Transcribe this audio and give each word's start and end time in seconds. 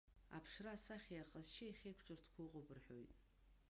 Аԥшра-асахьеи 0.37 1.21
аҟазшьеи 1.23 1.73
ахьеиқәҿырҭқәо 1.73 2.41
ыҟоуп 2.45 2.67
рҳәоит. 2.77 3.11